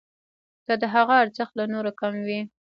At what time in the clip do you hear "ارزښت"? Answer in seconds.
1.23-1.53